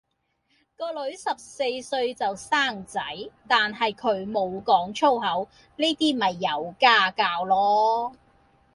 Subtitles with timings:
[0.77, 2.99] 個女十四歲就生仔，
[3.47, 8.15] 但係佢無講粗口，呢啲咪有家教囉